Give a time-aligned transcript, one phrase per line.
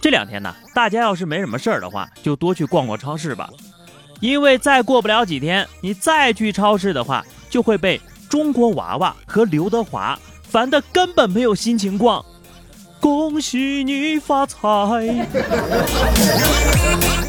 [0.00, 3.50] 这两天呢，大家要是没什么事儿的话，就多去逛逛超市吧。
[4.20, 12.24] 因为再过不了几天，你再去超市的话，就会被中国娃娃和刘德华烦得根本没有心情逛。
[12.98, 15.26] 恭喜你发财！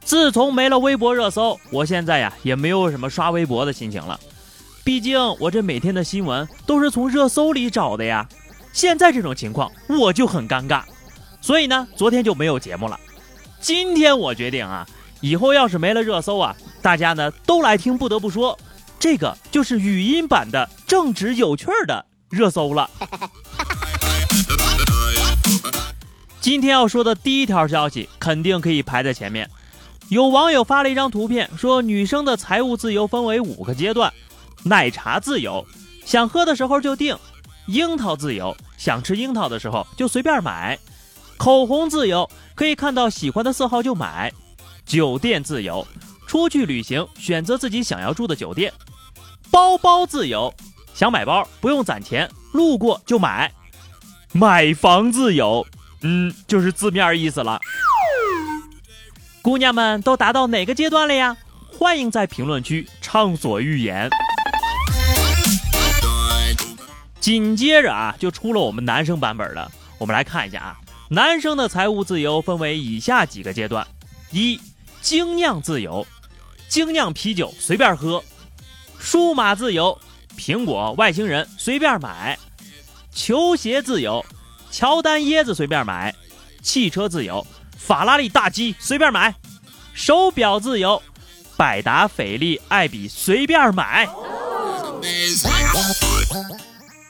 [0.00, 4.18] 自从没了微博热搜，我现在呀也没有什么刷微博的心情了。
[4.84, 8.28] 毕竟我这每天的新闻都是从热搜里找的呀，
[8.72, 10.82] 现在这种情况我就很尴尬，
[11.40, 12.98] 所以呢，昨天就没有节目了。
[13.60, 14.86] 今天我决定啊，
[15.20, 17.96] 以后要是没了热搜啊，大家呢都来听。
[17.96, 18.58] 不得不说，
[18.98, 22.90] 这个就是语音版的正直有趣儿的热搜了。
[26.40, 29.50] 今天要说的第一条消息肯定可以排在前面。
[30.08, 34.12] 有网友发了一张图片，说女生的财务自由分为五个阶段。
[34.62, 35.66] 奶茶自由，
[36.04, 37.16] 想喝的时候就订；
[37.66, 40.76] 樱桃自由，想吃樱桃的时候就随便买；
[41.36, 44.30] 口红自由，可以看到喜欢的色号就买；
[44.84, 45.86] 酒店自由，
[46.26, 48.72] 出去旅行选择自己想要住的酒店；
[49.50, 50.52] 包包自由，
[50.94, 53.48] 想买包不用攒钱，路过就买；
[54.32, 55.66] 买房自由，
[56.02, 57.60] 嗯，就是字面意思了。
[59.42, 61.36] 姑娘们都达到哪个阶段了呀？
[61.78, 64.08] 欢迎在评论区畅所欲言。
[67.20, 69.70] 紧接着啊，就出了我们男生版本的。
[69.98, 70.76] 我们来看一下啊，
[71.08, 73.86] 男生的财务自由分为以下几个阶段：
[74.32, 74.60] 一、
[75.00, 76.04] 精酿自由，
[76.68, 78.20] 精酿啤酒随便喝；
[78.98, 79.96] 数码自由，
[80.36, 82.36] 苹果、外星人随便买；
[83.12, 84.24] 球鞋自由，
[84.72, 86.12] 乔丹椰子随便买；
[86.60, 87.46] 汽车自由，
[87.78, 89.32] 法拉利大 G 随便买；
[89.94, 91.00] 手表自由，
[91.56, 94.08] 百达翡丽、爱彼随便买。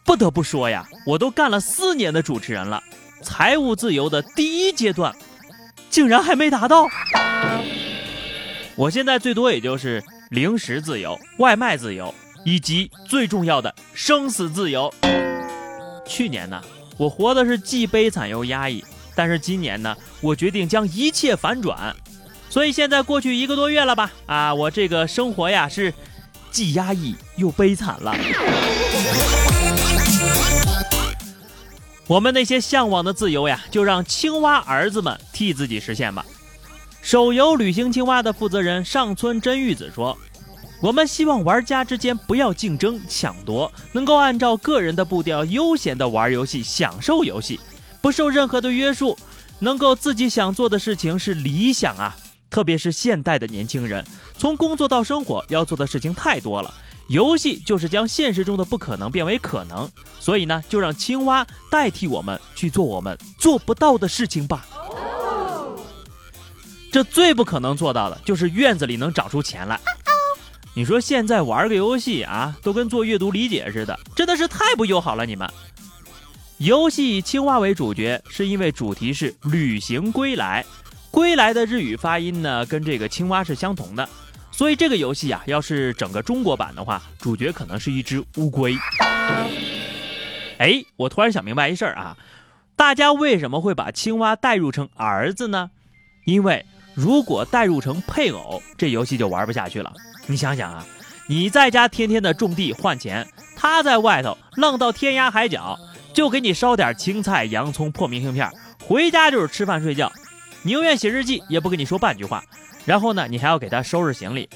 [0.04, 2.82] 不得不说呀，我都干了四年的主持人了，
[3.22, 5.14] 财务自由的第一阶段，
[5.90, 6.86] 竟然还没达到。
[8.74, 14.92] 我现在最多也就是零食自由、外卖自由，以及最重要的生死自由。
[16.06, 16.62] 去年呢，
[16.96, 18.84] 我活的是既悲惨又压抑，
[19.14, 21.96] 但是今年呢，我决定将一切反转。
[22.48, 24.12] 所以现在过去一个多月了吧？
[24.26, 25.92] 啊，我这个生活呀是
[26.50, 28.14] 既压抑又悲惨了。
[32.06, 36.24] 我们那些向往的自由呀，就让青蛙儿子们替自己实现吧。
[37.02, 40.16] 手游旅行青蛙的负责人上村真玉子说
[40.80, 47.58] ：“我们希望玩家之间不要竞争抢夺，能够按照个人的步调悠闲的玩游戏，享受游戏，
[48.00, 49.18] 不受任何的约束，
[49.58, 52.16] 能够自己想做的事情是理想啊！
[52.48, 54.04] 特别是现代的年轻人，
[54.38, 56.72] 从工作到生活要做的事情太多了。”
[57.08, 64.66] 游戏就是将现实中的不可能变为可能，所以呢，就让青蛙代替我们去做我们做不到的事情吧。
[66.90, 69.78] 这最不可能做到的就是院子里能长出钱来。
[70.74, 75.24] 你说现在玩个游戏啊，都跟做阅读理解似的，真的是太不友好了。
[75.24, 75.48] 你们
[76.58, 80.64] 游戏以青蛙为主角，是因为主题是旅行归来，
[81.10, 84.08] 归来的日语发音呢，跟这个青蛙是相同的。
[84.56, 88.74] 所以这个游戏啊，要是整个中国版的话，主角可能是一只乌龟。
[90.56, 92.16] 哎，我突然想明白一事儿啊，
[92.74, 95.70] 大家为什么会把青蛙代入成儿子呢？
[96.24, 99.92] 因为如果代入成配偶，这游戏就玩不下去了。
[100.26, 100.86] 你想想啊，
[101.28, 105.78] 你在家天天的种地换钱，他在外头浪到天涯海角，
[106.14, 108.50] 就给你烧点青菜、洋葱、破明信片，
[108.82, 110.10] 回家就是吃饭睡觉，
[110.66, 112.42] 宁愿写日记也不跟你说半句话。
[112.84, 114.48] 然后呢，你还要给他收拾行李，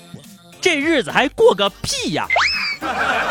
[0.61, 2.27] 这日子还过个屁呀！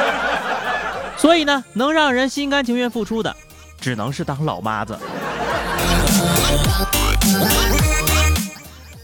[1.17, 3.35] 所以呢，能让人心甘情愿付出的，
[3.81, 4.97] 只能是当老妈子。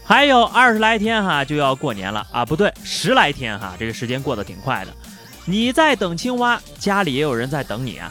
[0.02, 2.46] 还有二十来天哈，就要过年了啊！
[2.46, 4.94] 不对，十来天哈，这个时间过得挺快的。
[5.44, 8.10] 你在等青蛙，家里也有人在等你啊。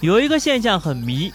[0.00, 1.32] 有一个现象很迷，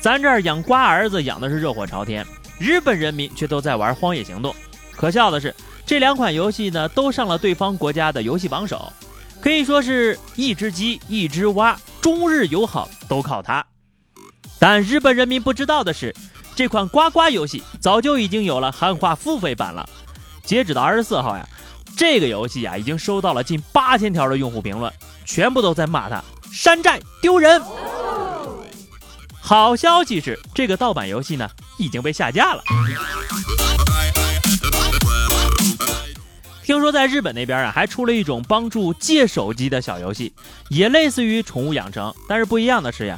[0.00, 2.26] 咱这儿养瓜儿子养的是热火朝天，
[2.58, 4.54] 日本人民却都在玩荒野行动。
[4.96, 5.54] 可笑的是，
[5.84, 8.92] 这两款游戏呢都上了对方国家的游戏榜首，
[9.40, 13.64] 可以说是一只鸡一只蛙，中日友好都靠它。
[14.58, 16.14] 但日本人民不知道的是，
[16.54, 19.86] 这款呱呱游戏早就已经有了汉化付费版了。
[20.42, 21.46] 截止到二十四号呀，
[21.94, 24.90] 这个游戏呀已经收到了近八千条的用户评论，
[25.26, 27.60] 全部都在骂他山寨丢人。
[29.38, 32.62] 好消息是，这个盗版游戏呢已经被下架了。
[36.64, 40.32] 听说在日本那边啊，还出了一种帮助借手机的小游戏，
[40.68, 43.16] 也类似于宠物养成，但是不一样的是呀，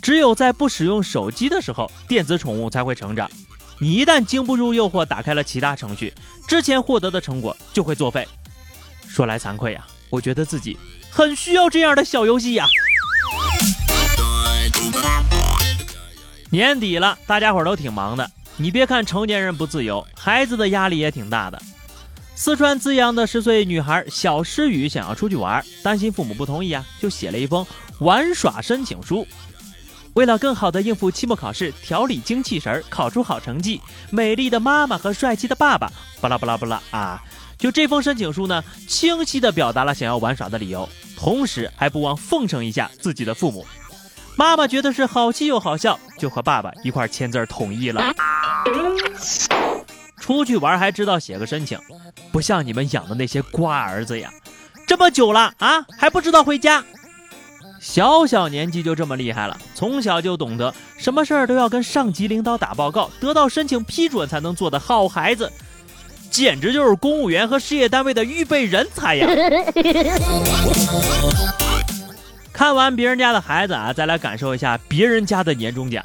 [0.00, 3.30] 只有在不使用手机的时候，电子宠物才会成长。
[3.78, 6.14] 你一旦经不住诱惑，打开了其他程序，
[6.48, 8.26] 之前获得的成果就会作废。
[9.06, 10.78] 说来惭愧呀，我觉得自己
[11.10, 12.66] 很需要这样的小游戏呀。
[16.50, 18.30] 年底了，大家伙都挺忙的。
[18.56, 21.60] 你别看成年人不自由，孩子的压力也挺大的。
[22.34, 27.66] 四川资阳的十岁女孩小诗雨想要出去玩，担心父母不同意啊，就写了一封
[27.98, 29.26] 玩耍申请书。
[30.14, 35.90] 为了更好的应付期末考试，调理精气神，考出好成绩，美丽的妈妈和帅气的爸爸，
[36.20, 37.22] 巴拉巴拉巴拉啊！
[37.58, 43.66] 就这封申请书呢，清晰的表达了想要玩耍的理由，同时还不忘奉承一下自己的父母。
[44.36, 48.12] 妈妈觉得是好气又好笑，就和爸爸一块签字同意了。
[50.20, 51.78] 出去玩还知道写个申请，
[52.30, 54.30] 不像你们养的那些瓜儿子呀，
[54.86, 56.84] 这么久了啊还不知道回家。
[57.80, 65.50] 小小年纪就这么厉害了，从小就懂得什么事儿都要跟上级领导打报告，得到申请批准才能做的好孩子，
[66.30, 69.28] 简直就是公务员和事业单位的预备人才呀！
[72.56, 76.02] 看完别人家的孩子啊，再来感受一下别人家的年终奖。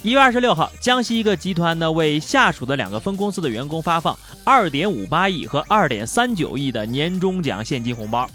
[0.00, 8.30] 一月二十六号，江西一个集团呢为下属的两个分公司的员工发放二点五八亿和二点三九亿的年终奖现金红包。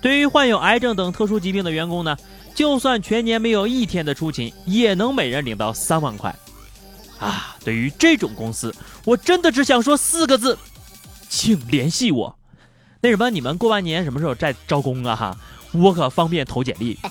[0.00, 2.16] 对于患有癌症等特殊疾病的员工呢，
[2.54, 6.32] 就算全年没有一天的出勤，也能每人领到三万块。
[7.18, 8.72] 啊，对于这种公司，
[9.04, 10.56] 我真的只想说四个字，
[11.28, 12.38] 请联系我。
[13.00, 15.16] 那什么，你们过完年什么时候再招工啊？
[15.16, 15.36] 哈，
[15.80, 16.98] 我可方便投简历。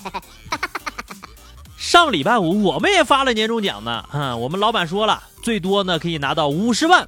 [1.76, 7.06] 上礼拜五我们也发了年终奖呢，嗯，我们老板说了，最多呢可以拿到五十万，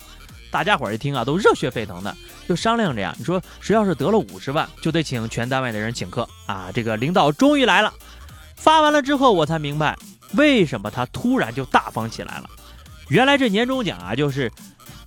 [0.50, 2.16] 大家伙儿一听啊，都热血沸腾的，
[2.48, 6.70] 就商量着呀，你说谁要是得了五十万，就得请全单位的人请客啊。
[6.72, 7.92] 这个领导终于来了，
[8.56, 9.96] 发完了之后，我才明白
[10.34, 12.48] 为什么他突然就大方起来了。
[13.08, 14.52] 原来这年终奖啊，就是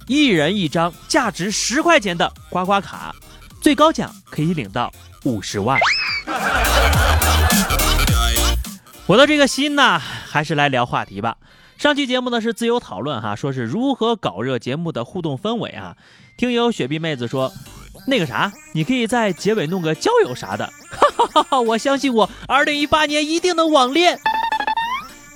[0.07, 3.15] 一人一张价值十块钱的刮刮卡，
[3.61, 4.91] 最高奖可以领到
[5.23, 5.79] 五十万。
[9.07, 11.37] 我的这个心呢，还是来聊话题吧。
[11.77, 15.95] 上期节目呢是自由讨论哈，说是如何搞热节目的互动氛围啊。
[16.37, 17.51] 听友雪碧妹子说，
[18.07, 20.71] 那个啥，你可以在结尾弄个交友啥的。
[20.91, 21.59] 哈哈哈哈！
[21.59, 24.19] 我相信我，二零一八年一定能网恋。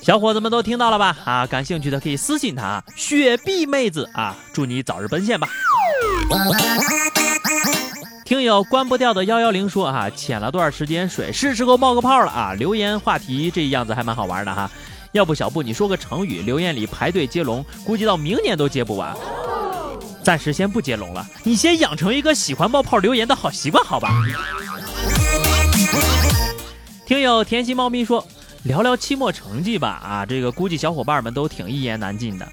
[0.01, 1.17] 小伙子们都听到了吧？
[1.25, 5.47] 啊，感兴趣的可以私信他，雪碧妹子啊，祝你早日奔现吧。
[8.25, 12.53] 听友关不掉的幺幺零说啊，潜了段时间水，是时候冒个泡了啊！
[12.55, 14.67] 留言话题这样子还蛮好玩的哈，
[15.11, 19.15] 要不小布你说个成语，留言里排队接龙，估计到明年都接不完。
[20.23, 24.09] 暂时先不接龙了，你先养成一个喜欢冒泡留言的好习惯，好吧？
[27.05, 28.25] 听友甜心猫咪说，
[28.63, 32.51] 聊聊期末成绩吧啊，这个估计小伙伴们都挺一言难尽的，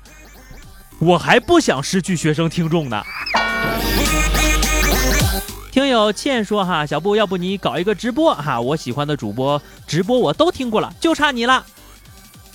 [0.98, 3.02] 我还不想失去学生听众呢。
[5.92, 8.58] 听友倩说哈，小布，要不你搞一个直播哈？
[8.58, 11.66] 我喜欢的主播直播我都听过了，就差你了。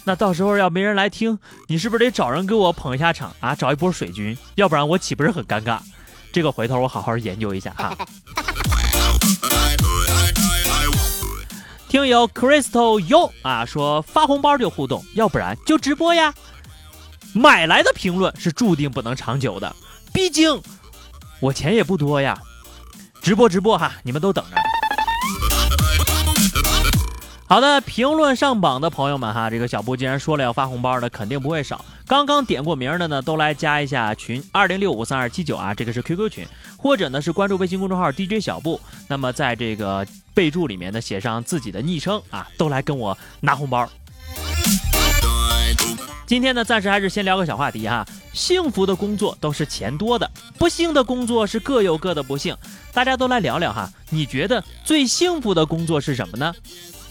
[0.06, 3.53] 那到时候要没人来听，你是不是得找人给我捧一下场啊？
[3.53, 5.77] 找一波水军，要不然我岂不是很尴尬？
[6.32, 7.96] 这个回头我好好研究一下哈。
[11.88, 16.34] 听友 Crystal U 啊说发红包就互动，要不然就直播呀。
[17.34, 19.75] 买来的评论是注定不能长久的，
[20.12, 20.60] 毕竟
[21.39, 22.36] 我钱也不多呀。
[23.27, 24.55] 直播直播哈，你们都等着。
[27.46, 31.84] 好的，评论上榜的朋友们哈，这个小布既然说了要发红包的，肯定不会少。
[32.05, 38.79] 刚刚点过名的呢，都来加一下群二零六五三二七九啊，这个是 QQ 群，或者呢是关注微信公众号 DJ 小布，
[39.10, 43.89] 那么在这个备注里面呢写上自己的昵称啊，都来跟我拿红包。
[46.27, 48.05] 今天呢，暂时还是先聊个小话题哈。
[48.34, 52.53] 幸福的工作都是钱多的，不幸的工作是各有各的不幸。
[52.91, 56.53] 大家都来聊聊哈，你觉得最幸福的工作是什么呢？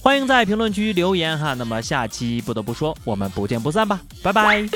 [0.03, 1.55] 欢迎在评论区留言哈。
[1.55, 4.69] 那么下期不得不说，我们不见不散吧，拜拜。